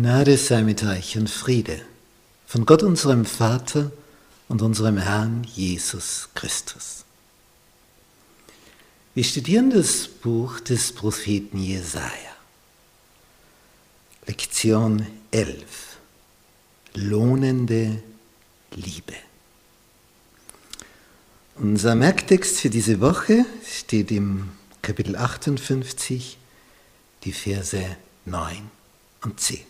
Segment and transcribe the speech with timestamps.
[0.00, 1.80] Gnade sei mit euch und Friede
[2.46, 3.90] von Gott unserem Vater
[4.46, 7.04] und unserem Herrn Jesus Christus.
[9.16, 12.36] Wir studieren das Buch des Propheten Jesaja.
[14.28, 15.56] Lektion 11.
[16.94, 18.00] Lohnende
[18.76, 19.14] Liebe.
[21.56, 26.38] Unser Merktext für diese Woche steht im Kapitel 58,
[27.24, 27.96] die Verse
[28.26, 28.70] 9
[29.22, 29.67] und 10.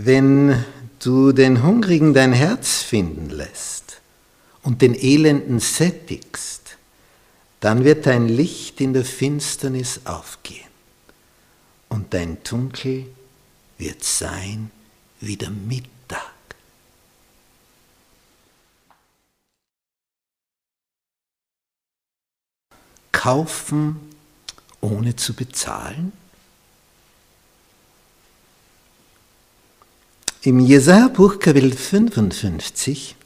[0.00, 0.64] Wenn
[1.00, 4.00] du den Hungrigen dein Herz finden lässt
[4.62, 6.76] und den Elenden sättigst,
[7.58, 10.70] dann wird dein Licht in der Finsternis aufgehen
[11.88, 13.06] und dein Dunkel
[13.76, 14.70] wird sein
[15.18, 15.90] wie der Mittag.
[23.10, 23.98] Kaufen
[24.80, 26.12] ohne zu bezahlen?
[30.42, 33.16] Im Jesaja-Buch Kapitel 55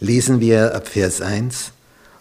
[0.00, 1.70] lesen wir ab Vers 1,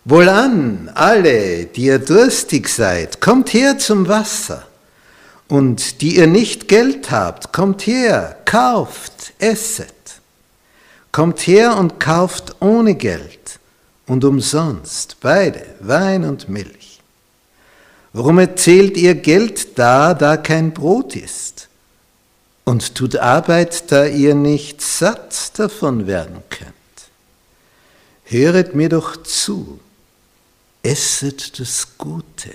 [0.05, 4.67] Wohlan, alle, die ihr durstig seid, kommt her zum Wasser.
[5.47, 9.87] Und die ihr nicht Geld habt, kommt her, kauft, esset.
[11.11, 13.59] Kommt her und kauft ohne Geld
[14.05, 17.01] und umsonst, beide, Wein und Milch.
[18.13, 21.66] Warum erzählt ihr Geld da, da kein Brot ist?
[22.67, 26.73] Und tut Arbeit, da ihr nicht satt davon werden könnt.
[28.25, 29.79] Höret mir doch zu,
[30.83, 32.51] esset das Gute,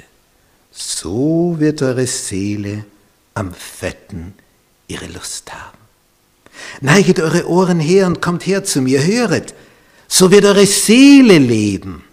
[0.70, 2.84] so wird eure Seele
[3.32, 4.34] am Fetten
[4.86, 5.78] ihre Lust haben.
[6.82, 9.54] Neiget eure Ohren her und kommt her zu mir, höret,
[10.08, 12.04] so wird eure Seele leben,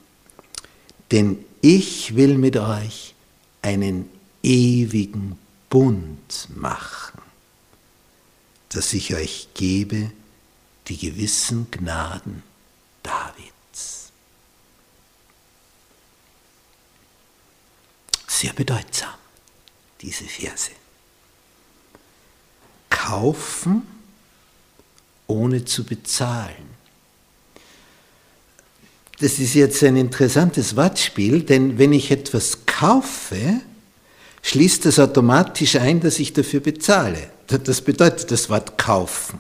[1.11, 3.13] denn ich will mit euch
[3.61, 4.09] einen
[4.41, 5.37] ewigen
[5.69, 7.08] Bund machen
[8.69, 10.11] dass ich euch gebe
[10.87, 12.43] die gewissen Gnaden
[13.03, 14.11] Davids.
[18.27, 19.13] Sehr bedeutsam,
[20.01, 20.71] diese Verse.
[22.89, 23.83] Kaufen
[25.27, 26.79] ohne zu bezahlen.
[29.19, 33.61] Das ist jetzt ein interessantes Wortspiel, denn wenn ich etwas kaufe,
[34.43, 37.29] schließt das automatisch ein, dass ich dafür bezahle.
[37.49, 39.39] Das bedeutet das Wort kaufen.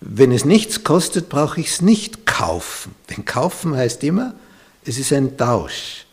[0.00, 2.94] Wenn es nichts kostet, brauche ich es nicht kaufen.
[3.10, 4.34] Denn kaufen heißt immer,
[4.84, 6.06] es ist ein Tausch.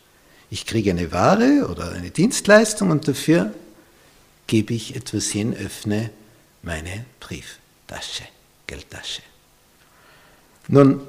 [0.50, 3.53] Ich kriege eine Ware oder eine Dienstleistung und dafür
[4.47, 6.09] gebe ich etwas hin, öffne
[6.61, 8.23] meine Brieftasche,
[8.67, 9.21] Geldtasche.
[10.67, 11.01] Nun,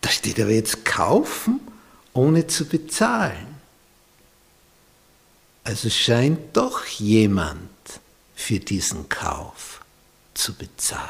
[0.00, 1.60] da steht aber jetzt kaufen,
[2.12, 3.51] ohne zu bezahlen.
[5.64, 7.70] Also scheint doch jemand
[8.34, 9.80] für diesen Kauf
[10.34, 11.08] zu bezahlen.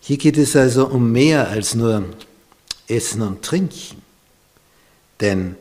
[0.00, 2.16] Hier geht es also um mehr als nur
[2.86, 4.02] Essen und Trinken,
[5.20, 5.56] denn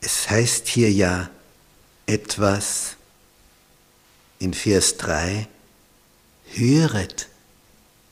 [0.00, 1.30] es heißt hier ja
[2.06, 2.96] etwas
[4.38, 5.48] in Vers 3,
[6.52, 7.28] höret,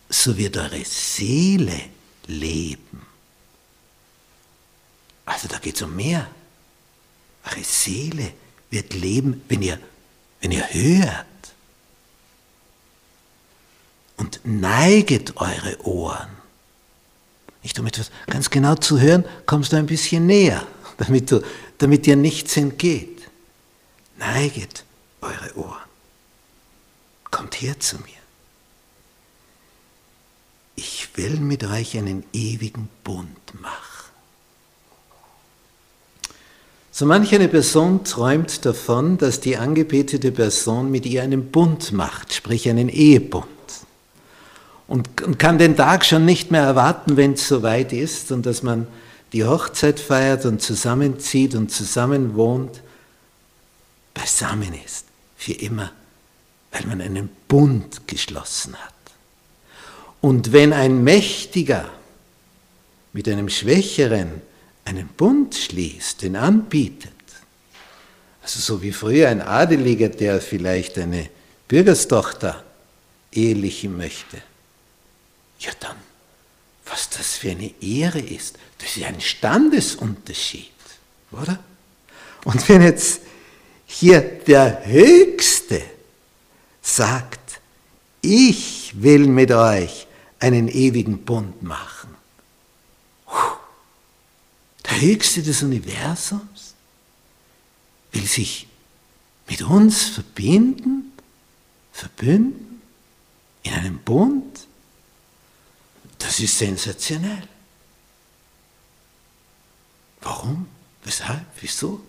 [0.09, 1.81] so wird eure Seele
[2.27, 3.07] leben.
[5.25, 6.29] Also da geht es um mehr.
[7.45, 8.33] Eure Seele
[8.71, 9.79] wird leben, wenn ihr,
[10.41, 11.27] wenn ihr hört.
[14.17, 16.31] Und neiget eure Ohren.
[17.63, 20.67] Nicht um etwas ganz genau zu hören, kommst du ein bisschen näher,
[20.99, 21.43] damit, du,
[21.79, 23.29] damit dir nichts entgeht.
[24.19, 24.85] Neiget
[25.21, 25.83] eure Ohren.
[27.31, 28.23] Kommt her zu mir.
[30.77, 33.92] Ich will mit euch einen ewigen Bund machen.
[36.95, 42.35] So manch eine Person träumt davon, dass die angebetete Person mit ihr einen Bund macht,
[42.35, 43.47] sprich einen Ehebund.
[44.87, 48.87] Und, kann den Tag schon nicht mehr erwarten, wenn es soweit ist und dass man
[49.33, 52.83] die Hochzeit feiert und zusammenzieht und zusammen wohnt,
[54.13, 55.91] beisammen ist, für immer,
[56.73, 58.93] weil man einen Bund geschlossen hat.
[60.21, 61.89] Und wenn ein Mächtiger
[63.15, 64.43] mit einem Schwächeren
[64.85, 67.13] einen Bund schließt, den anbietet,
[68.43, 71.31] also so wie früher ein Adeliger, der vielleicht eine
[71.69, 72.65] Bürgerstochter
[73.33, 74.43] ehelichen möchte,
[75.61, 75.97] ja dann,
[76.85, 80.71] was das für eine Ehre ist, das ist ein Standesunterschied,
[81.31, 81.59] oder?
[82.45, 83.21] Und wenn jetzt
[83.87, 85.83] hier der Höchste
[86.81, 87.61] sagt,
[88.21, 90.07] ich will mit euch
[90.41, 92.02] einen ewigen Bund machen,
[95.01, 96.75] Höchste des Universums,
[98.13, 98.67] will sich
[99.49, 101.13] mit uns verbinden,
[101.93, 102.83] verbünden,
[103.63, 104.67] in einem Bund.
[106.19, 107.49] Das ist sensationell.
[110.21, 110.69] Warum?
[111.05, 111.45] Weshalb?
[111.61, 112.01] Wieso?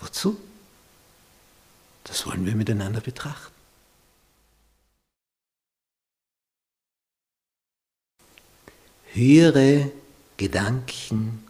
[0.00, 0.38] Wozu?
[2.04, 3.52] Das wollen wir miteinander betrachten.
[9.12, 9.92] Höhere
[10.38, 11.46] Gedanken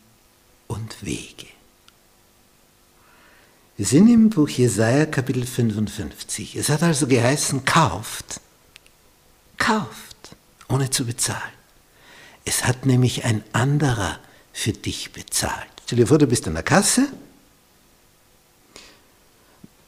[1.04, 1.46] Wege.
[3.76, 6.56] Wir sind im Buch Jesaja Kapitel 55.
[6.56, 8.40] Es hat also geheißen, kauft,
[9.58, 10.36] kauft,
[10.68, 11.40] ohne zu bezahlen.
[12.44, 14.18] Es hat nämlich ein anderer
[14.52, 15.68] für dich bezahlt.
[15.84, 17.08] Stell dir vor, du bist an der Kasse,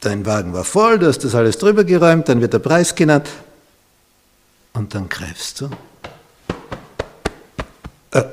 [0.00, 3.28] dein Wagen war voll, du hast das alles drüber geräumt, dann wird der Preis genannt
[4.72, 5.70] und dann greifst du.
[8.10, 8.24] Äh,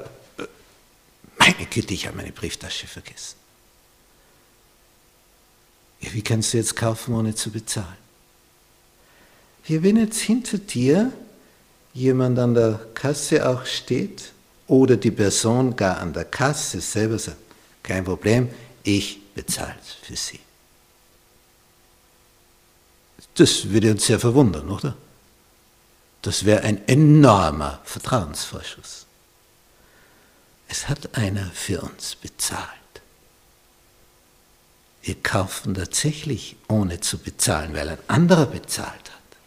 [1.42, 3.36] meine Güte, ich habe meine Brieftasche vergessen.
[6.02, 7.98] Ja, wie kannst du jetzt kaufen, ohne zu bezahlen?
[9.68, 11.12] Ja, wenn jetzt hinter dir
[11.94, 14.32] jemand an der Kasse auch steht
[14.68, 17.38] oder die Person gar an der Kasse selber sagt,
[17.84, 18.50] kein Problem,
[18.84, 20.40] ich bezahle es für Sie.
[23.36, 24.96] Das würde uns sehr verwundern, oder?
[26.22, 29.06] Das wäre ein enormer Vertrauensvorschuss.
[30.72, 32.70] Es hat einer für uns bezahlt.
[35.02, 39.38] Wir kaufen tatsächlich ohne zu bezahlen, weil ein anderer bezahlt hat,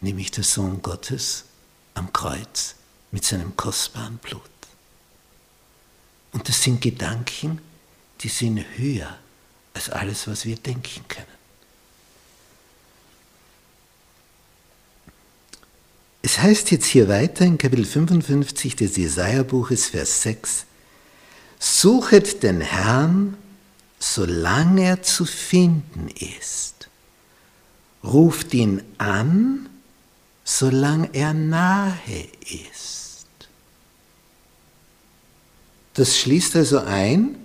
[0.00, 1.44] nämlich der Sohn Gottes
[1.92, 2.76] am Kreuz
[3.10, 4.40] mit seinem kostbaren Blut.
[6.32, 7.60] Und das sind Gedanken,
[8.22, 9.18] die sind höher
[9.74, 11.37] als alles, was wir denken können.
[16.30, 20.66] Es heißt jetzt hier weiter in Kapitel 55 des Jesaja-Buches, Vers 6,
[21.58, 23.38] Suchet den Herrn,
[23.98, 26.90] solange er zu finden ist.
[28.04, 29.70] Ruft ihn an,
[30.44, 32.28] solange er nahe
[32.74, 33.26] ist.
[35.94, 37.36] Das schließt also ein,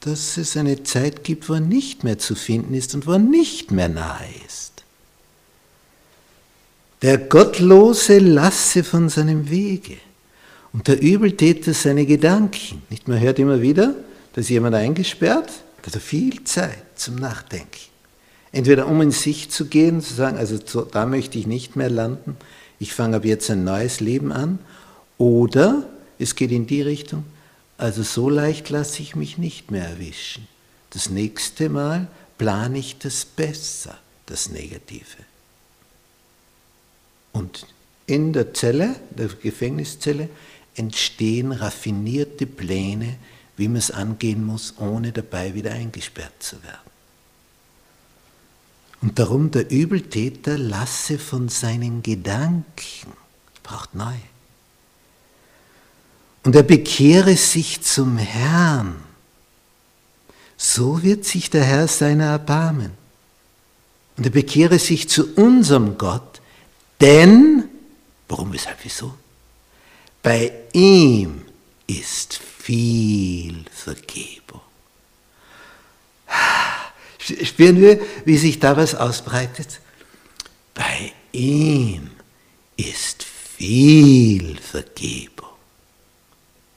[0.00, 3.18] dass es eine Zeit gibt, wo er nicht mehr zu finden ist und wo er
[3.18, 4.30] nicht mehr nahe.
[7.02, 9.96] Der Gottlose lasse von seinem Wege
[10.72, 12.82] und der Übeltäter seine Gedanken.
[12.90, 13.96] Nicht, man hört immer wieder,
[14.32, 15.50] da ist jemand eingesperrt,
[15.80, 17.90] da hat er viel Zeit zum Nachdenken.
[18.52, 22.36] Entweder um in sich zu gehen, zu sagen, also da möchte ich nicht mehr landen,
[22.78, 24.60] ich fange ab jetzt ein neues Leben an,
[25.18, 25.82] oder
[26.20, 27.24] es geht in die Richtung,
[27.78, 30.46] also so leicht lasse ich mich nicht mehr erwischen.
[30.90, 32.06] Das nächste Mal
[32.38, 35.31] plane ich das besser, das Negative.
[37.32, 37.66] Und
[38.06, 40.28] in der Zelle, der Gefängniszelle,
[40.74, 43.16] entstehen raffinierte Pläne,
[43.56, 46.78] wie man es angehen muss, ohne dabei wieder eingesperrt zu werden.
[49.02, 53.12] Und darum der Übeltäter lasse von seinen Gedanken,
[53.62, 54.14] braucht neu.
[56.44, 58.96] Und er bekehre sich zum Herrn.
[60.56, 62.92] So wird sich der Herr seiner erbarmen.
[64.16, 66.31] Und er bekehre sich zu unserem Gott,
[67.02, 67.68] denn,
[68.28, 69.14] warum, weshalb, wieso?
[70.22, 71.42] Bei ihm
[71.86, 74.60] ist viel Vergebung.
[77.18, 79.80] Spüren wir, wie sich da was ausbreitet?
[80.74, 82.10] Bei ihm
[82.76, 85.48] ist viel Vergebung.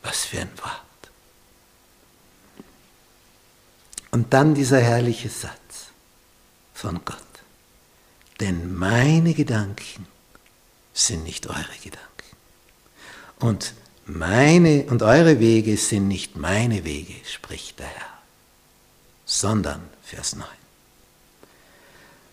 [0.01, 0.81] Was für ein Wort.
[4.11, 5.87] Und dann dieser herrliche Satz
[6.73, 7.17] von Gott.
[8.39, 10.07] Denn meine Gedanken
[10.95, 12.05] sind nicht eure Gedanken.
[13.39, 13.73] Und
[14.05, 18.19] meine und eure Wege sind nicht meine Wege, spricht der Herr,
[19.25, 20.47] sondern, Vers 9,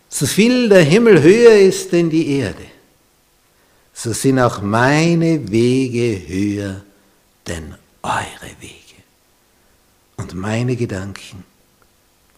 [0.09, 2.65] so viel der Himmel höher ist denn die Erde,
[3.93, 6.83] so sind auch meine Wege höher
[7.45, 8.73] denn eure Wege
[10.17, 11.43] und meine Gedanken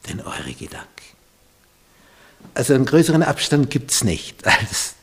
[0.07, 0.89] denn eure Gedanken.
[2.53, 4.94] Also einen größeren Abstand gibt es nicht als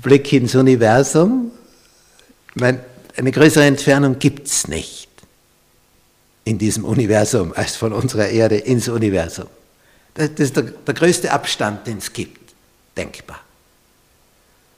[0.00, 1.50] Blick ins Universum.
[2.54, 2.84] Meine,
[3.16, 5.08] eine größere Entfernung gibt es nicht
[6.44, 9.46] in diesem Universum als von unserer Erde ins Universum.
[10.14, 12.52] Das ist der, der größte Abstand, den es gibt,
[12.96, 13.40] denkbar.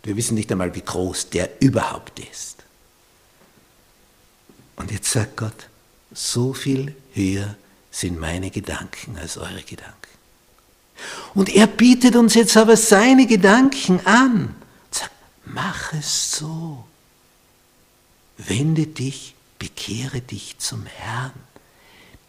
[0.03, 2.57] Wir wissen nicht einmal, wie groß der überhaupt ist.
[4.77, 5.69] Und jetzt sagt Gott,
[6.13, 7.55] so viel höher
[7.91, 9.97] sind meine Gedanken als eure Gedanken.
[11.35, 14.55] Und er bietet uns jetzt aber seine Gedanken an.
[15.45, 16.85] Mach es so.
[18.39, 21.33] Wende dich, bekehre dich zum Herrn.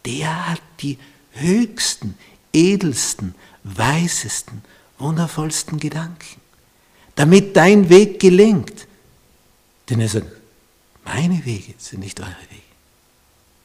[0.04, 0.98] Der hat die
[1.32, 2.16] höchsten,
[2.52, 4.62] edelsten, weisesten,
[4.98, 6.40] wundervollsten Gedanken,
[7.14, 8.86] damit dein Weg gelingt.
[9.88, 10.30] Denn er sagt,
[11.04, 12.62] meine Wege sind nicht eure Wege.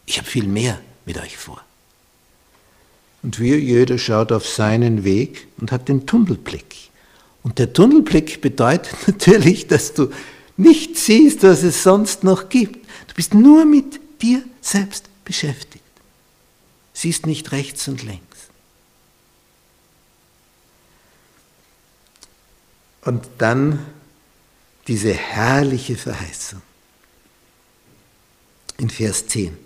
[0.06, 1.64] Ich habe viel mehr mit euch vor.
[3.22, 6.89] Und wir, jeder schaut auf seinen Weg und hat den Tunnelblick.
[7.44, 10.12] Und der Tunnelblick bedeutet natürlich, dass du
[10.58, 12.86] nicht siehst, was es sonst noch gibt.
[13.08, 15.84] Du bist nur mit dir selbst beschäftigt.
[16.94, 18.24] Siehst nicht rechts und links.
[23.02, 23.80] Und dann
[24.88, 26.62] diese herrliche Verheißung
[28.78, 29.58] in Vers 10.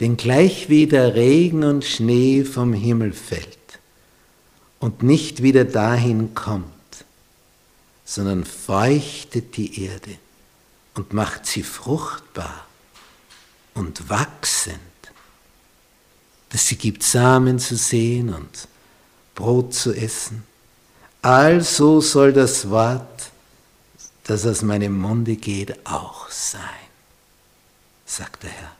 [0.00, 3.58] Denn gleich wie der Regen und Schnee vom Himmel fällt
[4.78, 6.79] und nicht wieder dahin kommt,
[8.10, 10.18] sondern feuchtet die Erde
[10.94, 12.66] und macht sie fruchtbar
[13.74, 14.80] und wachsend,
[16.48, 18.66] dass sie gibt Samen zu sehen und
[19.36, 20.42] Brot zu essen.
[21.22, 23.30] Also soll das Wort,
[24.24, 26.60] das aus meinem Munde geht, auch sein,
[28.06, 28.72] sagt der Herr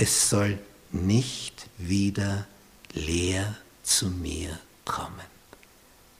[0.00, 0.58] es soll
[0.92, 2.46] nicht wieder
[2.94, 5.30] leer zu mir kommen,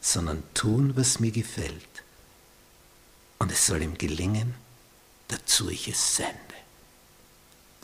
[0.03, 2.05] sondern tun, was mir gefällt.
[3.41, 4.55] Und es soll ihm gelingen,
[5.29, 6.37] dazu ich es sende.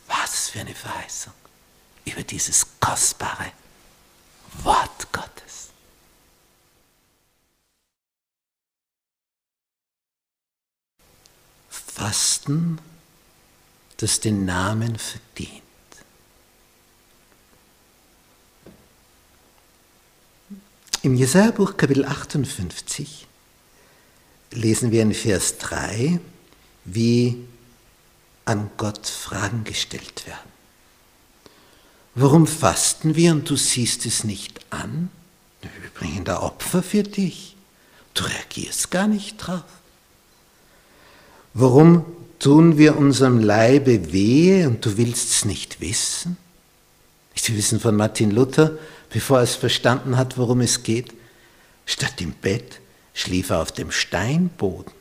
[0.06, 1.32] Was für eine Verheißung
[2.04, 3.50] über dieses kostbare
[4.62, 5.70] Wort Gottes.
[11.68, 12.78] Fasten,
[13.96, 15.62] das den Namen verdient.
[21.02, 23.26] Im Jesaja-Buch Kapitel 58
[24.52, 26.20] lesen wir in Vers 3,
[26.84, 27.44] wie
[28.44, 30.56] an Gott Fragen gestellt werden.
[32.14, 35.10] Warum fasten wir und du siehst es nicht an?
[35.60, 37.56] Wir bringen da Opfer für dich.
[38.14, 39.64] Du reagierst gar nicht drauf.
[41.52, 42.04] Warum
[42.38, 46.36] tun wir unserem Leibe wehe und du willst es nicht wissen?
[47.34, 48.78] Wir wissen von Martin Luther,
[49.10, 51.12] bevor er es verstanden hat, worum es geht.
[51.84, 52.80] Statt im Bett
[53.16, 54.92] schlief er auf dem Steinboden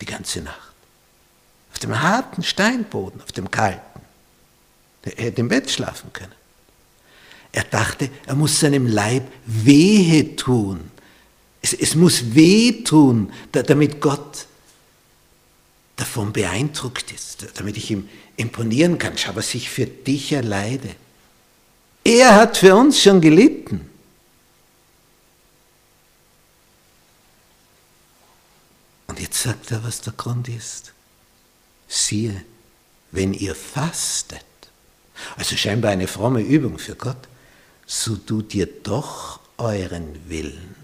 [0.00, 0.72] die ganze Nacht.
[1.72, 4.00] Auf dem harten Steinboden, auf dem kalten.
[5.02, 6.34] Er hätte im Bett schlafen können.
[7.52, 10.90] Er dachte, er muss seinem Leib wehe tun.
[11.62, 14.46] Es, es muss weh tun, damit Gott
[15.96, 19.18] davon beeindruckt ist, damit ich ihm imponieren kann.
[19.18, 20.94] Schau, was ich für dich erleide.
[22.02, 23.89] Er hat für uns schon gelitten.
[29.20, 30.92] Jetzt sagt er, was der Grund ist.
[31.88, 32.44] Siehe,
[33.10, 34.44] wenn ihr fastet,
[35.36, 37.28] also scheinbar eine fromme Übung für Gott,
[37.86, 40.76] so tut ihr doch euren Willen.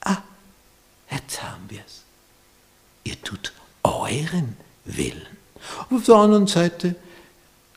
[0.00, 0.22] Ah,
[1.10, 2.02] jetzt haben wir es.
[3.04, 5.26] Ihr tut euren Willen.
[5.90, 6.96] auf der anderen Seite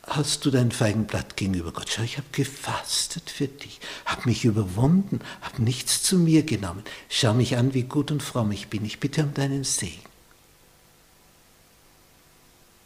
[0.06, 1.90] hast du dein Feigenblatt gegenüber Gott?
[1.90, 6.82] Schau, ich habe gefastet für dich, habe mich überwunden, habe nichts zu mir genommen.
[7.08, 8.84] Schau mich an, wie gut und fromm ich bin.
[8.84, 10.02] Ich bitte um deinen Segen.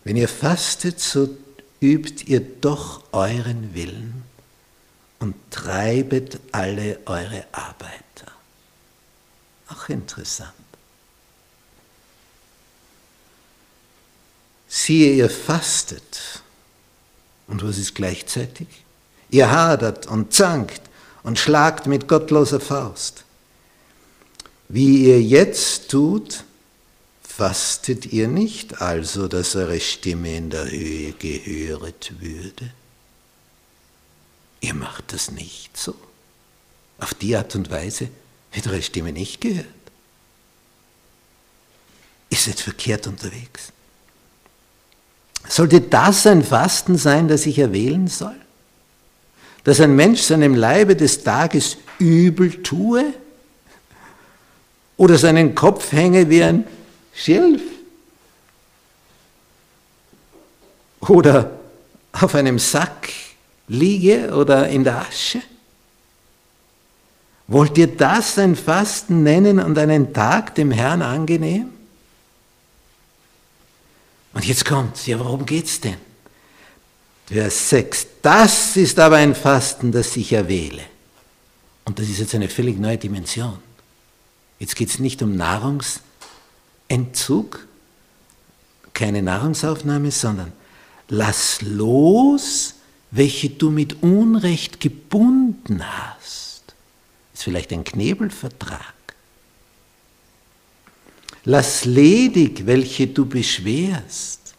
[0.05, 1.37] Wenn ihr fastet, so
[1.81, 4.23] übt ihr doch euren Willen
[5.19, 8.31] und treibet alle eure Arbeiter.
[9.69, 10.53] Auch interessant.
[14.69, 16.43] Siehe, ihr fastet
[17.49, 18.69] und was ist gleichzeitig?
[19.31, 20.83] Ihr hadert und zankt
[21.23, 23.25] und schlagt mit gottloser Faust.
[24.69, 26.45] Wie ihr jetzt tut,
[27.23, 32.73] fastet ihr nicht also, dass eure Stimme in der Höhe gehöret würde?
[34.61, 35.95] Ihr macht das nicht so.
[36.99, 38.09] Auf die Art und Weise
[38.53, 39.67] wird eure Stimme nicht gehört.
[42.31, 43.73] Ihr seid verkehrt unterwegs.
[45.49, 48.37] Sollte das ein Fasten sein, das ich erwählen soll?
[49.65, 53.13] Dass ein Mensch seinem Leibe des Tages übel tue?
[54.97, 56.65] Oder seinen Kopf hänge wie ein
[57.13, 57.63] Schilf?
[61.01, 61.51] Oder
[62.13, 63.13] auf einem Sack
[63.69, 65.43] liege oder in der Asche?
[67.49, 71.76] Wollt ihr das ein Fasten nennen und einen Tag dem Herrn angenehm?
[74.37, 75.97] Und jetzt kommt's, ja, worum geht's denn?
[77.25, 78.07] Vers 6.
[78.21, 80.83] Das ist aber ein Fasten, das ich erwähle.
[81.87, 83.57] Und das ist jetzt eine völlig neue Dimension.
[84.59, 87.67] Jetzt geht es nicht um Nahrungsentzug,
[88.93, 90.53] keine Nahrungsaufnahme, sondern
[91.09, 92.75] lass los,
[93.11, 96.75] welche du mit Unrecht gebunden hast.
[97.33, 98.96] Ist vielleicht ein Knebelvertrag.
[101.49, 104.53] Lass ledig, welche du beschwerst.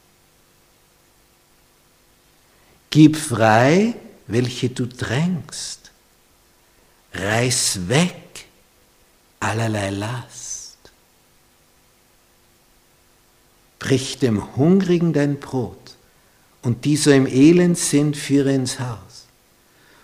[2.89, 3.93] Gib frei,
[4.27, 5.91] welche du drängst.
[7.11, 8.45] Reiß weg
[9.41, 10.77] allerlei Last.
[13.79, 15.97] Brich dem Hungrigen dein Brot
[16.61, 19.27] und die so im Elend sind, führe ins Haus.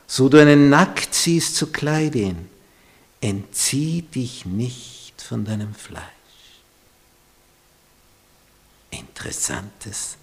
[0.05, 2.49] So du einen nackt siehst, so kleide ihn.
[3.21, 6.22] Entzieh dich nicht von deinem Fleisch
[8.93, 10.17] interessantes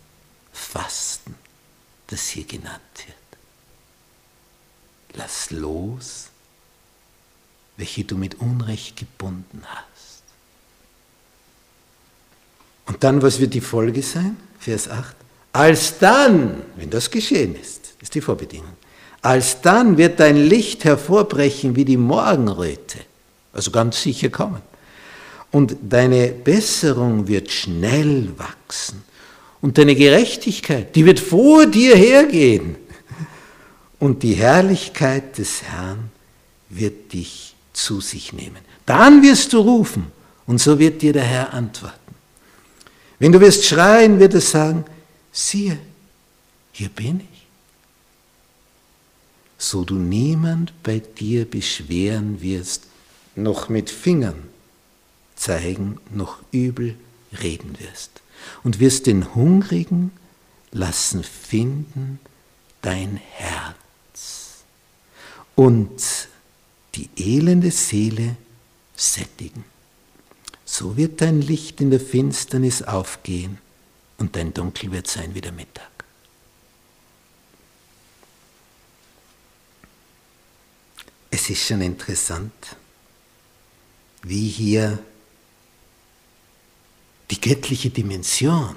[0.53, 1.35] Fasten,
[2.07, 3.17] das hier genannt wird.
[5.15, 6.29] Lass los,
[7.77, 10.23] welche du mit Unrecht gebunden hast.
[12.87, 14.37] Und dann, was wird die Folge sein?
[14.59, 15.17] Vers 8.
[15.53, 18.77] Als dann, wenn das geschehen ist, ist die Vorbedingung,
[19.23, 22.99] als dann wird dein Licht hervorbrechen wie die Morgenröte,
[23.53, 24.63] also ganz sicher kommen.
[25.51, 29.03] Und deine Besserung wird schnell wachsen.
[29.61, 32.77] Und deine Gerechtigkeit, die wird vor dir hergehen.
[33.99, 36.11] Und die Herrlichkeit des Herrn
[36.69, 38.59] wird dich zu sich nehmen.
[38.87, 40.07] Dann wirst du rufen
[40.47, 41.97] und so wird dir der Herr antworten.
[43.19, 44.85] Wenn du wirst schreien, wird er sagen,
[45.31, 45.79] siehe,
[46.73, 47.47] hier bin ich.
[49.59, 52.85] So du niemand bei dir beschweren wirst,
[53.37, 54.50] noch mit Fingern
[55.41, 56.97] zeigen, noch übel
[57.41, 58.23] reden wirst.
[58.63, 60.13] Und wirst den Hungrigen
[60.71, 62.21] lassen finden
[62.83, 64.63] dein Herz
[65.57, 66.29] und
[66.95, 68.37] die elende Seele
[68.97, 69.65] sättigen.
[70.65, 73.59] So wird dein Licht in der Finsternis aufgehen
[74.19, 75.89] und dein Dunkel wird sein wie der Mittag.
[81.31, 82.53] Es ist schon interessant,
[84.23, 84.99] wie hier
[87.31, 88.77] die göttliche Dimension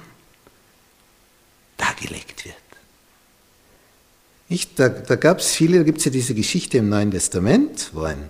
[1.77, 2.55] dargelegt wird.
[4.49, 7.89] Ich, da da gab es viele, da gibt es ja diese Geschichte im Neuen Testament,
[7.93, 8.29] wo ein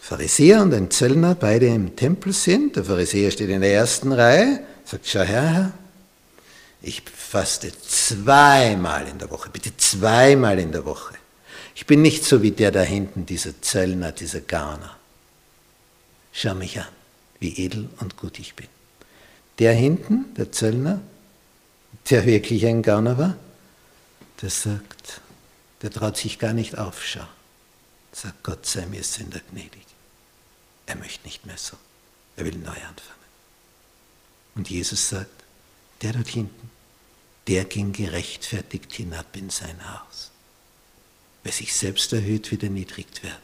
[0.00, 2.76] Pharisäer und ein Zöllner beide im Tempel sind.
[2.76, 5.72] Der Pharisäer steht in der ersten Reihe, sagt, schau her, Herr,
[6.82, 11.14] ich faste zweimal in der Woche, bitte zweimal in der Woche.
[11.74, 14.96] Ich bin nicht so wie der da hinten, dieser Zöllner, dieser Garner.
[16.32, 16.88] Schau mich an,
[17.38, 18.66] wie edel und gut ich bin.
[19.60, 21.00] Der hinten, der Zöllner,
[22.08, 23.36] der wirklich ein Gauner war,
[24.40, 25.20] der sagt,
[25.82, 27.28] der traut sich gar nicht aufschauen.
[28.10, 29.84] Sagt, Gott sei mir Sünder gnädig.
[30.86, 31.76] Er möchte nicht mehr so.
[32.36, 33.20] Er will neu anfangen.
[34.54, 35.44] Und Jesus sagt,
[36.00, 36.70] der dort hinten,
[37.46, 40.30] der ging gerechtfertigt hinab in sein Haus.
[41.42, 43.42] Wer sich selbst erhöht, wird erniedrigt werden.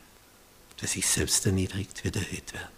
[0.81, 2.76] Wer sich selbst erniedrigt, wird erhöht werden.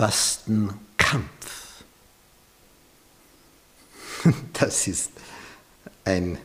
[0.00, 1.84] Fastenkampf.
[4.54, 5.10] Das ist
[6.06, 6.38] ein,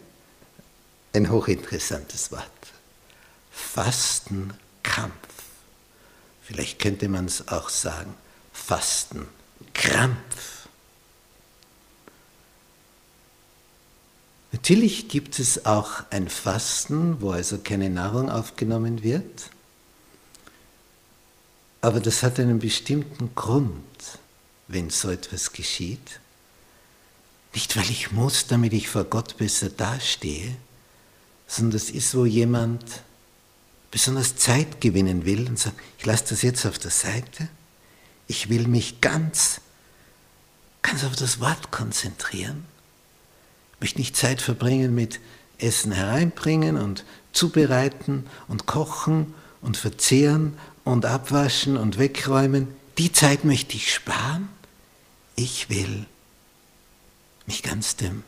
[1.14, 2.52] ein hochinteressantes Wort.
[3.52, 5.14] Fastenkampf.
[6.42, 8.14] Vielleicht könnte man es auch sagen,
[8.52, 10.68] Fastenkrampf.
[14.52, 19.50] Natürlich gibt es auch ein Fasten, wo also keine Nahrung aufgenommen wird.
[21.86, 23.70] Aber das hat einen bestimmten Grund,
[24.68, 26.20] wenn so etwas geschieht.
[27.54, 30.56] Nicht, weil ich muss, damit ich vor Gott besser dastehe,
[31.46, 32.84] sondern das ist, wo jemand
[33.92, 37.50] besonders Zeit gewinnen will und sagt, ich lasse das jetzt auf der Seite,
[38.28, 39.62] ich will mich ganz,
[40.82, 42.66] ganz auf das Wort konzentrieren,
[43.76, 45.20] ich möchte nicht Zeit verbringen mit
[45.60, 53.76] Essen hereinbringen und zubereiten und kochen und verzehren und abwaschen und wegräumen, die Zeit möchte
[53.76, 54.48] ich sparen.
[55.36, 56.06] Ich will
[57.46, 58.24] mich ganz dem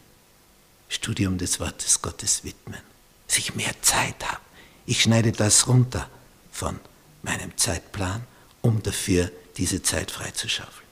[0.89, 2.81] Studium des Wortes Gottes widmen,
[3.27, 4.41] dass ich mehr Zeit habe.
[4.85, 6.09] Ich schneide das runter
[6.51, 6.79] von
[7.23, 8.23] meinem Zeitplan,
[8.61, 10.87] um dafür diese Zeit freizuschaufeln.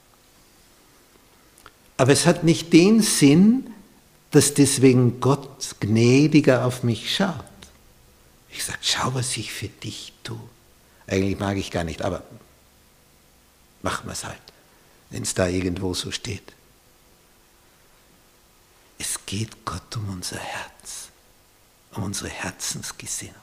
[1.97, 3.71] Aber es hat nicht den Sinn,
[4.31, 7.43] dass deswegen Gott gnädiger auf mich schaut.
[8.49, 10.37] Ich sage, schau, was ich für dich tue.
[11.07, 12.23] Eigentlich mag ich gar nicht, aber
[13.81, 14.41] machen wir es halt,
[15.09, 16.53] wenn es da irgendwo so steht.
[18.97, 21.09] Es geht Gott um unser Herz,
[21.93, 23.35] um unsere Herzensgesinnung.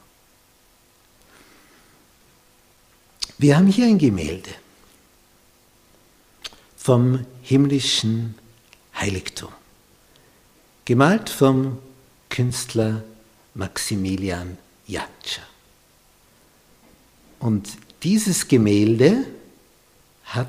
[3.39, 4.51] Wir haben hier ein Gemälde
[6.77, 8.39] vom himmlischen
[8.95, 9.53] Heiligtum.
[10.85, 11.79] Gemalt vom
[12.29, 13.05] Künstler
[13.55, 15.52] Maximilian Jatscher.
[17.43, 19.27] Und dieses Gemälde
[20.27, 20.47] hat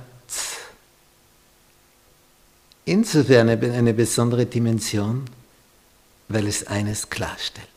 [2.86, 5.26] insofern eine besondere Dimension,
[6.28, 7.68] weil es eines klarstellt.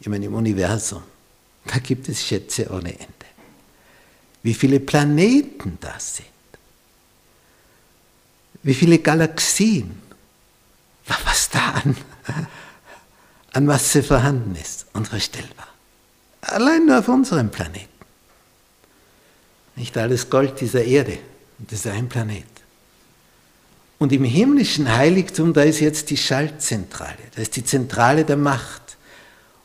[0.00, 1.02] Ich meine, im Universum,
[1.66, 3.12] da gibt es Schätze ohne Ende.
[4.42, 6.26] Wie viele Planeten da sind.
[8.62, 10.00] Wie viele Galaxien.
[11.24, 11.96] Was da an,
[13.52, 15.68] an Masse vorhanden ist, unvorstellbar.
[16.40, 17.97] Allein nur auf unserem Planeten.
[19.78, 21.18] Nicht alles Gold dieser Erde,
[21.58, 22.44] das ist ein Planet.
[23.98, 28.96] Und im himmlischen Heiligtum, da ist jetzt die Schaltzentrale, da ist die Zentrale der Macht,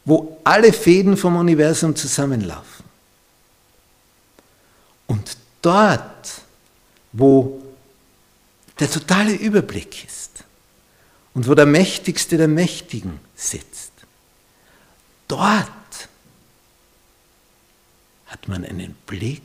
[0.06, 2.86] wo alle Fäden vom Universum zusammenlaufen.
[5.08, 6.42] Und dort,
[7.12, 7.62] wo
[8.80, 10.44] der totale Überblick ist
[11.34, 13.92] und wo der Mächtigste der Mächtigen sitzt,
[15.28, 15.70] dort
[18.28, 19.42] hat man einen Blick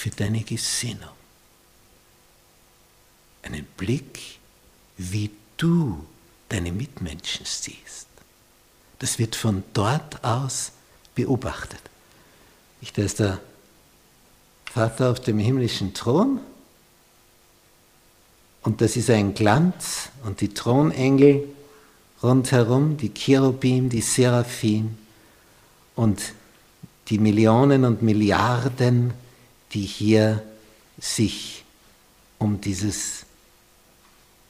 [0.00, 1.10] für deine Gesinnung
[3.42, 4.38] einen Blick,
[4.96, 6.06] wie du
[6.48, 8.06] deine Mitmenschen siehst.
[8.98, 10.72] Das wird von dort aus
[11.14, 11.82] beobachtet.
[12.94, 13.40] da ist der
[14.72, 16.40] Vater auf dem himmlischen Thron
[18.62, 21.44] und das ist ein Glanz und die Thronengel
[22.22, 24.96] rundherum, die Cherubim, die Seraphim
[25.94, 26.32] und
[27.08, 29.12] die Millionen und Milliarden,
[29.72, 30.42] die hier
[30.98, 31.64] sich
[32.38, 33.24] um dieses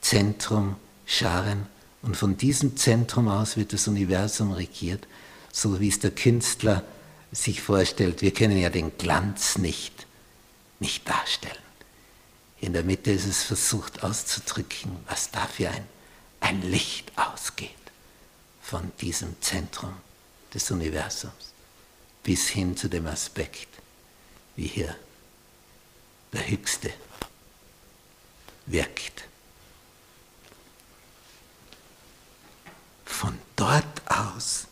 [0.00, 1.66] Zentrum scharen.
[2.02, 5.06] Und von diesem Zentrum aus wird das Universum regiert,
[5.52, 6.82] so wie es der Künstler
[7.32, 8.22] sich vorstellt.
[8.22, 10.06] Wir können ja den Glanz nicht,
[10.78, 11.56] nicht darstellen.
[12.60, 15.84] In der Mitte ist es versucht auszudrücken, was da für ein,
[16.40, 17.70] ein Licht ausgeht
[18.62, 19.94] von diesem Zentrum
[20.52, 21.52] des Universums
[22.22, 23.68] bis hin zu dem Aspekt,
[24.56, 24.94] wie hier
[26.32, 26.92] der Höchste
[28.66, 29.24] wirkt.
[33.04, 34.66] Von dort aus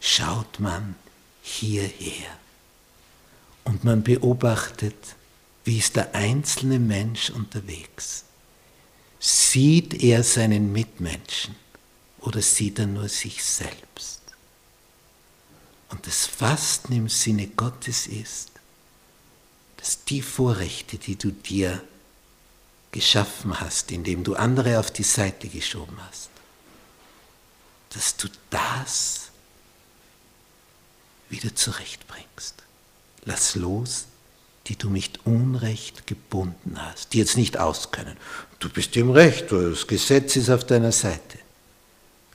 [0.00, 0.94] schaut man
[1.42, 2.38] hierher
[3.64, 5.16] und man beobachtet,
[5.64, 8.24] wie ist der einzelne Mensch unterwegs.
[9.20, 11.56] Sieht er seinen Mitmenschen
[12.20, 14.22] oder sieht er nur sich selbst?
[15.90, 18.52] Und das Fasten im Sinne Gottes ist,
[19.78, 21.82] dass die Vorrechte, die du dir
[22.92, 26.30] geschaffen hast, indem du andere auf die Seite geschoben hast,
[27.90, 29.30] dass du das
[31.30, 32.62] wieder zurechtbringst.
[33.24, 34.06] Lass los,
[34.66, 38.16] die du mit Unrecht gebunden hast, die jetzt nicht auskönnen.
[38.58, 41.38] Du bist im Recht, das Gesetz ist auf deiner Seite.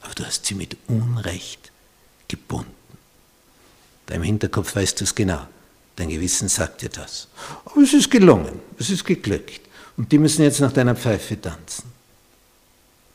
[0.01, 1.71] Aber du hast sie mit Unrecht
[2.27, 2.71] gebunden.
[4.06, 5.47] Deinem Hinterkopf weißt du es genau.
[5.95, 7.27] Dein Gewissen sagt dir das.
[7.65, 9.62] Aber es ist gelungen, es ist geglückt.
[9.95, 11.91] Und die müssen jetzt nach deiner Pfeife tanzen.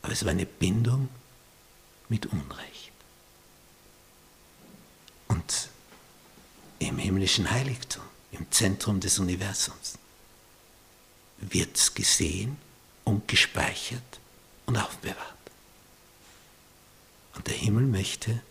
[0.01, 1.09] Aber es war eine Bindung
[2.07, 2.91] mit Unrecht.
[5.27, 5.69] Und
[6.79, 9.97] im himmlischen Heiligtum, im Zentrum des Universums,
[11.37, 12.57] wird es gesehen
[13.03, 14.19] und gespeichert
[14.65, 15.17] und aufbewahrt.
[17.35, 18.41] Und der Himmel möchte,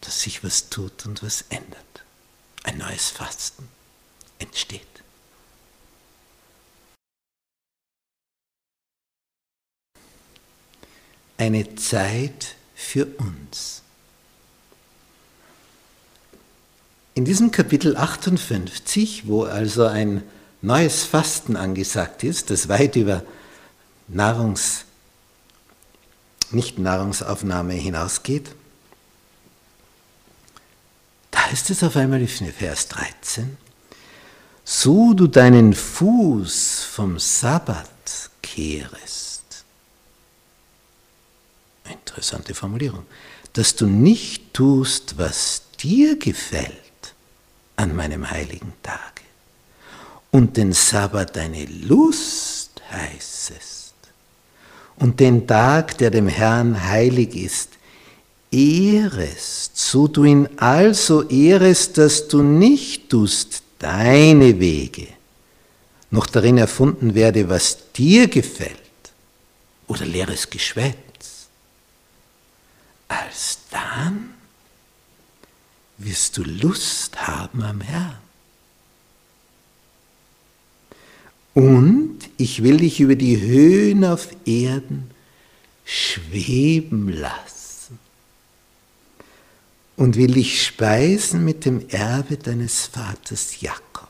[0.00, 2.04] dass sich was tut und was ändert.
[2.64, 3.68] Ein neues Fasten
[4.38, 4.82] entsteht.
[11.36, 13.82] Eine Zeit für uns.
[17.14, 20.22] In diesem Kapitel 58, wo also ein
[20.62, 23.24] neues Fasten angesagt ist, das weit über
[24.08, 24.84] Nahrungs,
[26.50, 28.54] nicht Nahrungsaufnahme hinausgeht,
[31.52, 33.56] ist es auf einmal in Vers 13,
[34.64, 37.88] so du deinen Fuß vom Sabbat
[38.42, 39.38] kehrest
[41.90, 43.06] Interessante Formulierung.
[43.52, 46.74] Dass du nicht tust, was dir gefällt
[47.76, 49.22] an meinem heiligen Tage.
[50.30, 53.94] Und den Sabbat deine Lust heißest.
[54.96, 57.70] Und den Tag, der dem Herrn heilig ist,
[58.50, 65.08] ehrest, so du ihn also ehrest, dass du nicht tust deine Wege,
[66.10, 68.72] noch darin erfunden werde, was dir gefällt,
[69.86, 71.48] oder leeres Geschwätz.
[73.08, 74.30] Als dann
[75.98, 78.18] wirst du Lust haben am Herrn.
[81.54, 85.10] Und ich will dich über die Höhen auf Erden
[85.84, 87.57] schweben lassen
[89.98, 94.08] und will dich speisen mit dem Erbe deines Vaters Jakob.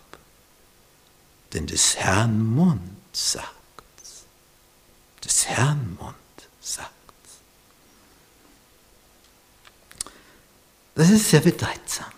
[1.54, 4.26] Denn des Herrn Mund sagt's.
[5.24, 6.14] Des Herrn Mund
[6.60, 6.92] sagt's.
[10.94, 12.12] Das ist sehr bedeutsam.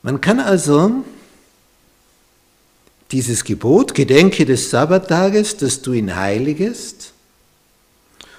[0.00, 1.04] Man kann also
[3.10, 7.12] dieses Gebot, gedenke des Sabbattages, dass du ihn heiligest,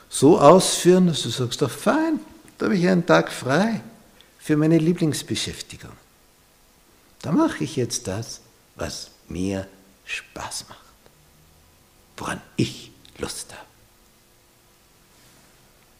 [0.09, 2.19] so ausführen, dass du sagst, doch fein,
[2.57, 3.81] da habe ich einen Tag frei
[4.39, 5.91] für meine Lieblingsbeschäftigung.
[7.21, 8.41] Da mache ich jetzt das,
[8.75, 9.67] was mir
[10.05, 10.79] Spaß macht,
[12.17, 13.65] woran ich Lust habe.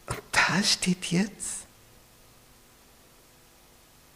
[0.06, 1.66] Und da steht jetzt,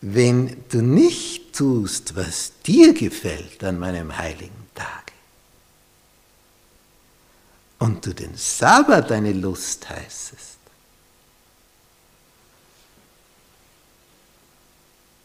[0.00, 4.90] wenn du nicht tust, was dir gefällt an meinem heiligen Tage,
[7.80, 10.59] und du den Sabbat deine Lust heißest,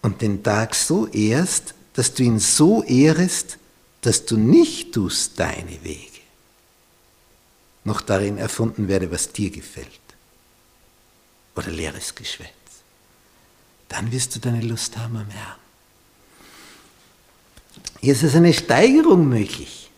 [0.06, 3.58] und den Tag so ehrst, dass du ihn so ehrest,
[4.02, 6.22] dass du nicht tust deine Wege,
[7.84, 9.90] noch darin erfunden werde, was dir gefällt,
[11.56, 12.66] oder leeres Geschwätz
[13.96, 15.60] dann wirst du deine Lust haben am Herrn.
[18.02, 19.90] Hier ist also eine Steigerung möglich.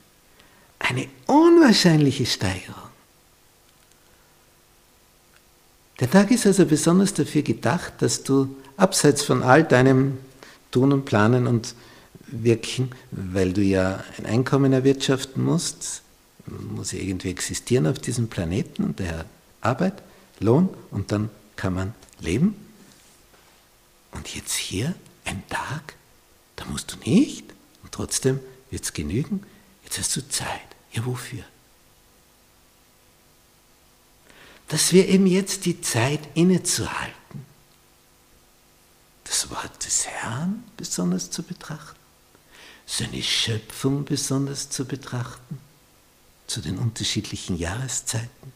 [0.80, 2.87] Eine unwahrscheinliche Steigerung.
[6.00, 10.20] Der Tag ist also besonders dafür gedacht, dass du abseits von all deinem
[10.72, 11.74] Tun und Planen und
[12.28, 16.02] Wirken, weil du ja ein Einkommen erwirtschaften musst,
[16.46, 19.26] muss ja irgendwie existieren auf diesem Planeten und daher
[19.62, 20.04] Arbeit,
[20.40, 22.56] Lohn und dann kann man leben.
[24.12, 24.94] Und jetzt hier
[25.26, 25.96] ein Tag,
[26.56, 27.46] da musst du nicht
[27.84, 29.44] und trotzdem wird es genügen.
[29.84, 30.48] Jetzt hast du Zeit.
[30.92, 31.44] Ja, wofür?
[34.68, 37.46] Dass wir eben jetzt die Zeit innezuhalten,
[39.24, 42.00] das Wort des Herrn besonders zu betrachten,
[42.86, 45.60] seine Schöpfung besonders zu betrachten,
[46.48, 48.54] zu den unterschiedlichen Jahreszeiten,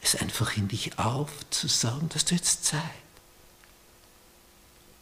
[0.00, 2.82] es einfach in dich aufzusaugen, dass du jetzt Zeit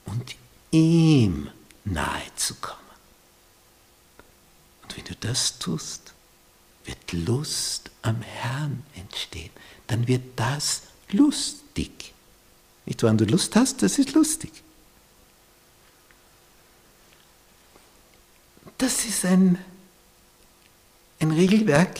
[0.05, 0.35] und
[0.72, 1.50] ihm
[1.85, 2.79] nahe zu kommen.
[4.83, 6.12] Und wenn du das tust,
[6.85, 9.50] wird Lust am Herrn entstehen.
[9.90, 12.14] Dann wird das lustig.
[12.87, 14.53] Nicht, wann du Lust hast, das ist lustig.
[18.79, 19.59] Das ist ein,
[21.18, 21.98] ein Regelwerk,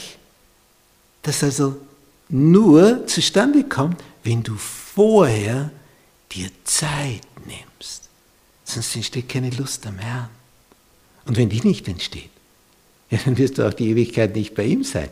[1.21, 1.81] das also
[2.29, 5.69] nur zustande kommt, wenn du vorher
[6.31, 8.07] dir Zeit nimmst.
[8.63, 10.29] Sonst entsteht keine Lust am Herrn.
[11.25, 12.29] Und wenn die nicht entsteht,
[13.09, 15.09] ja, dann wirst du auch die Ewigkeit nicht bei ihm sein,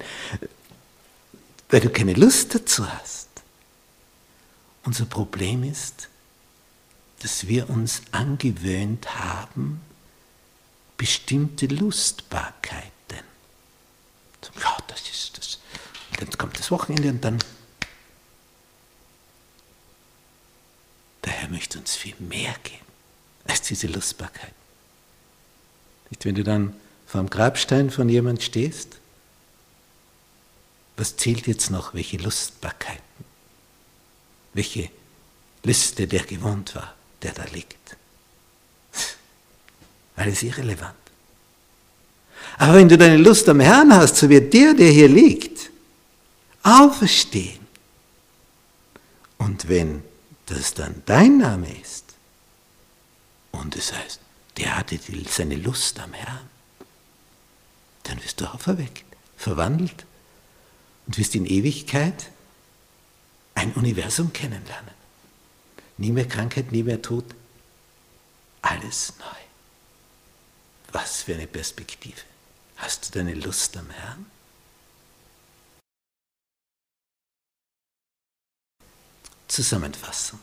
[1.69, 3.29] weil du keine Lust dazu hast.
[4.83, 6.09] Unser Problem ist,
[7.19, 9.81] dass wir uns angewöhnt haben,
[10.97, 12.91] bestimmte Lustbarkeiten.
[14.61, 15.59] Ja, das ist das.
[16.11, 17.39] Und dann kommt das Wochenende und dann
[21.25, 22.85] Der Herr möchte uns viel mehr geben
[23.45, 24.53] als diese Lustbarkeit.
[26.09, 28.98] Nicht, wenn du dann vor dem Grabstein von jemand stehst,
[30.99, 33.01] was zählt jetzt noch, welche Lustbarkeiten,
[34.53, 34.89] welche
[35.63, 37.95] Liste der gewohnt war, der da liegt.
[40.17, 40.95] Alles irrelevant.
[42.57, 45.69] Aber wenn du deine Lust am Herrn hast, so wird der, der hier liegt,
[46.63, 47.65] auferstehen.
[49.37, 50.03] Und wenn
[50.47, 52.03] das dann dein Name ist.
[53.51, 54.19] Und es heißt,
[54.57, 56.49] der hatte seine Lust am Herrn.
[58.03, 59.05] Dann wirst du auferweckt,
[59.37, 60.05] verwandelt
[61.09, 62.29] und wirst in Ewigkeit
[63.55, 64.93] ein Universum kennenlernen.
[65.97, 67.25] Nie mehr Krankheit, nie mehr Tod.
[68.61, 69.25] Alles neu.
[70.91, 72.21] Was für eine Perspektive.
[72.75, 74.27] Hast du deine Lust am Herrn?
[79.47, 80.39] Zusammenfassung.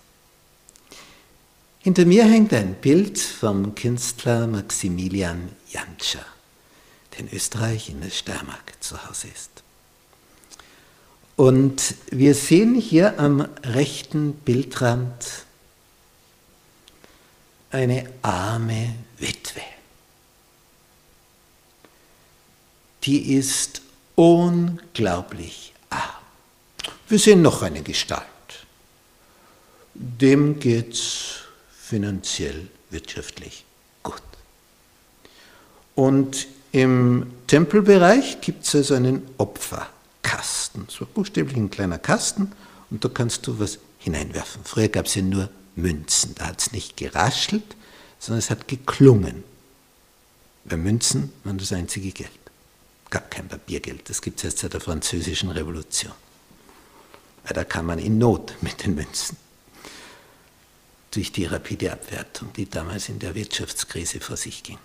[1.78, 6.26] Hinter mir hängt ein Bild vom Künstler Maximilian Jantscher,
[7.12, 9.62] der in Österreich in der Steiermark zu Hause ist.
[11.36, 15.44] Und wir sehen hier am rechten Bildrand
[17.70, 19.60] eine arme Witwe.
[23.04, 23.82] Die ist
[24.14, 26.02] unglaublich arm.
[27.08, 28.26] Wir sehen noch eine Gestalt
[29.98, 33.64] dem geht es finanziell, wirtschaftlich
[34.02, 34.22] gut.
[35.94, 39.22] Und Im Tempelbereich gibt es also einen
[40.26, 42.52] Opferkasten, so buchstäblich ein kleiner Kasten,
[42.90, 44.62] und da kannst du was hineinwerfen.
[44.64, 47.76] Früher gab es ja nur Münzen, da hat es nicht geraschelt,
[48.18, 49.44] sondern es hat geklungen.
[50.64, 52.30] Bei Münzen waren das einzige Geld.
[53.10, 56.12] Gab kein Papiergeld, das gibt es erst seit der Französischen Revolution.
[57.44, 59.36] Weil da kam man in Not mit den Münzen.
[61.12, 64.78] Durch die rapide Abwertung, die damals in der Wirtschaftskrise vor sich ging.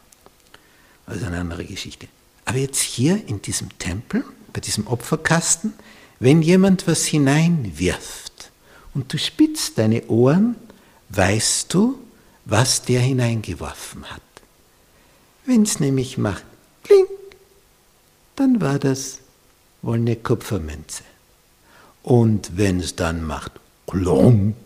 [1.08, 2.08] Also eine andere Geschichte.
[2.52, 5.74] Aber jetzt hier in diesem Tempel, bei diesem Opferkasten,
[6.20, 8.52] wenn jemand was hineinwirft
[8.94, 10.58] und du spitzt deine Ohren,
[11.12, 11.98] weißt du,
[12.44, 14.22] was der hineingeworfen hat.
[15.46, 16.44] Wenn es nämlich macht,
[16.84, 17.06] kling,
[18.36, 19.20] dann war das
[19.82, 21.04] wohl eine Kupfermünze.
[22.04, 23.54] Und wenn es dann macht,
[23.88, 24.58] klong,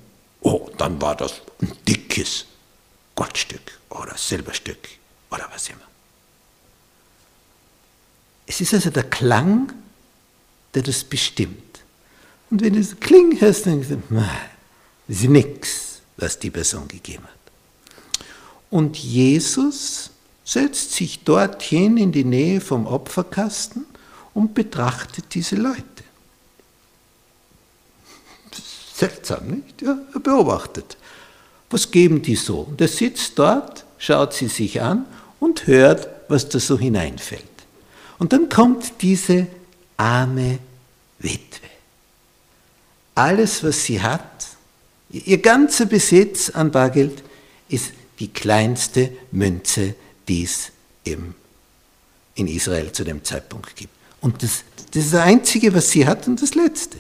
[0.42, 2.48] oh, dann war das ein dickes
[3.14, 4.90] Goldstück oder Silberstück
[5.30, 5.86] oder was immer.
[8.48, 9.74] Es ist also der Klang,
[10.74, 11.82] der das bestimmt.
[12.50, 14.24] Und wenn du es Kling hörst, dann denkst du,
[15.08, 17.32] das ist nichts, was die Person gegeben hat.
[18.70, 20.12] Und Jesus
[20.44, 23.86] setzt sich dorthin in die Nähe vom Opferkasten
[24.34, 25.84] und betrachtet diese Leute.
[28.94, 29.82] Seltsam, nicht?
[29.82, 30.98] Ja, er beobachtet.
[31.70, 32.60] Was geben die so?
[32.60, 35.06] Und er sitzt dort, schaut sie sich an
[35.40, 37.44] und hört, was da so hineinfällt.
[38.18, 39.48] Und dann kommt diese
[39.98, 40.60] arme
[41.20, 41.68] Witwe.
[43.16, 44.48] Alles, was sie hat,
[45.10, 47.24] ihr ganzer Besitz an Bargeld,
[47.70, 49.96] ist die kleinste Münze,
[50.28, 50.72] die es
[51.04, 51.34] im,
[52.36, 53.94] in Israel zu dem Zeitpunkt gibt.
[54.22, 57.00] Und das, das ist das Einzige, was sie hat und das Letzte.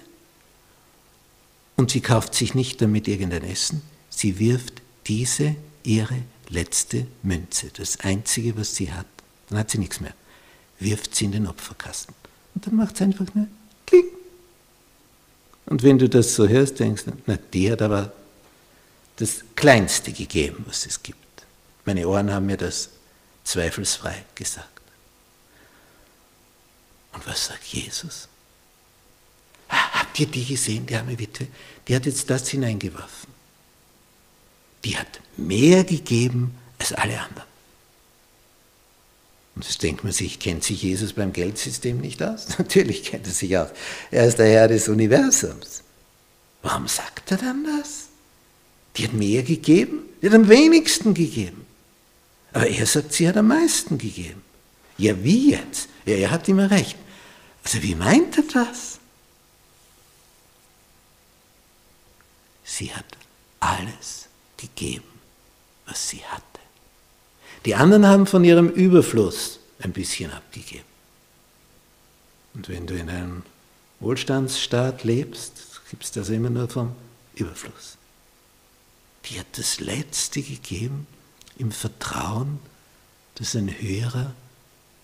[1.75, 6.17] Und sie kauft sich nicht damit irgendein Essen, sie wirft diese ihre
[6.49, 9.07] letzte Münze, das Einzige, was sie hat,
[9.49, 10.13] dann hat sie nichts mehr,
[10.79, 12.13] wirft sie in den Opferkasten.
[12.53, 13.47] Und dann macht es einfach nur
[13.85, 14.05] Kling.
[15.65, 18.13] Und wenn du das so hörst, denkst du, na, die hat aber
[19.17, 21.19] das Kleinste gegeben, was es gibt.
[21.85, 22.89] Meine Ohren haben mir das
[23.43, 24.81] zweifelsfrei gesagt.
[27.13, 28.27] Und was sagt Jesus?
[29.69, 31.47] Habt ihr die gesehen, die arme Witwe?
[31.87, 33.29] Die hat jetzt das hineingeworfen.
[34.83, 37.54] Die hat mehr gegeben als alle anderen.
[39.55, 42.47] Und das denkt man sich, kennt sich Jesus beim Geldsystem nicht aus?
[42.57, 43.69] Natürlich kennt er sich aus.
[44.11, 45.83] Er ist der Herr des Universums.
[46.61, 48.07] Warum sagt er dann das?
[48.97, 51.65] Die hat mehr gegeben, die hat am wenigsten gegeben.
[52.53, 54.41] Aber er sagt, sie hat am meisten gegeben.
[54.97, 55.89] Ja, wie jetzt?
[56.05, 56.97] Ja, er hat immer recht.
[57.63, 58.99] Also wie meint er das?
[62.63, 63.05] Sie hat
[63.59, 65.03] alles gegeben,
[65.85, 66.54] was sie hatte.
[67.65, 70.85] Die anderen haben von ihrem Überfluss ein bisschen abgegeben.
[72.53, 73.43] Und wenn du in einem
[73.99, 76.95] Wohlstandsstaat lebst, gibt es das immer nur vom
[77.33, 77.97] Überfluss.
[79.25, 81.07] Die hat das Letzte gegeben
[81.57, 82.59] im Vertrauen,
[83.35, 84.33] dass ein Hörer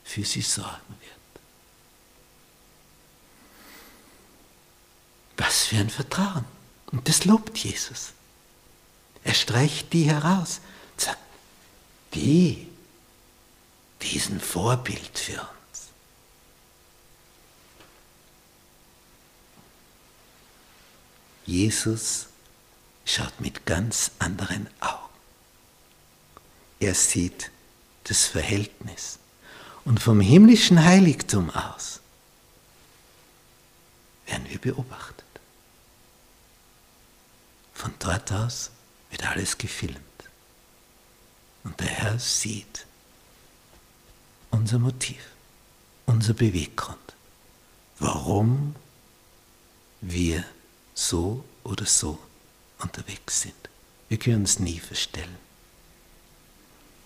[0.03, 0.69] für sie sorgen
[0.99, 1.11] wird.
[5.37, 6.45] Was für ein Vertrauen.
[6.91, 8.11] Und das lobt Jesus.
[9.23, 10.61] Er streicht die heraus
[12.13, 12.67] die,
[14.01, 15.89] die ist ein Vorbild für uns.
[21.45, 22.27] Jesus
[23.05, 24.97] schaut mit ganz anderen Augen.
[26.79, 27.51] Er sieht
[28.05, 29.19] das Verhältnis.
[29.83, 31.99] Und vom himmlischen Heiligtum aus
[34.27, 35.25] werden wir beobachtet.
[37.73, 38.69] Von dort aus
[39.09, 40.10] wird alles gefilmt.
[41.63, 42.85] Und der Herr sieht
[44.49, 45.21] unser Motiv,
[46.05, 46.97] unser Beweggrund,
[47.99, 48.75] warum
[50.01, 50.43] wir
[50.93, 52.19] so oder so
[52.79, 53.55] unterwegs sind.
[54.09, 55.37] Wir können es nie verstellen,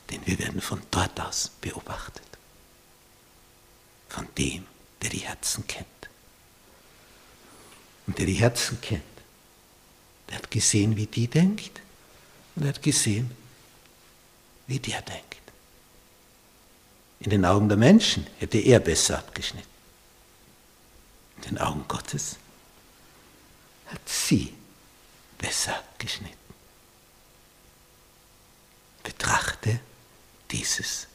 [0.09, 2.23] denn wir werden von dort aus beobachtet,
[4.09, 4.65] von dem,
[5.01, 5.85] der die Herzen kennt.
[8.07, 9.03] Und der die Herzen kennt,
[10.29, 11.81] der hat gesehen, wie die denkt
[12.55, 13.31] und er hat gesehen,
[14.67, 15.35] wie der denkt.
[17.19, 19.69] In den Augen der Menschen hätte er besser abgeschnitten.
[21.37, 22.37] In den Augen Gottes
[23.87, 24.53] hat sie
[25.37, 26.35] besser abgeschnitten.
[29.03, 29.79] Betrachte
[30.51, 31.07] dieses